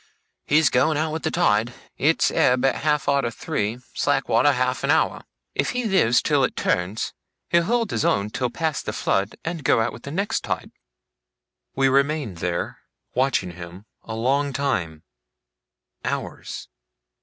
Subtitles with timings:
[0.47, 1.75] He's a going out with the tide.
[1.95, 5.21] It's ebb at half arter three, slack water half an hour.
[5.53, 7.13] If he lives till it turns,
[7.51, 10.71] he'll hold his own till past the flood, and go out with the next tide.'
[11.75, 12.79] We remained there,
[13.13, 15.03] watching him, a long time
[16.03, 16.67] hours.